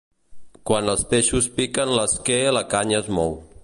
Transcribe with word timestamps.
Quan 0.69 0.89
els 0.93 1.03
peixos 1.13 1.51
piquen 1.59 1.95
l'esquer 1.99 2.43
la 2.59 2.69
canya 2.75 3.05
es 3.05 3.17
mou. 3.19 3.43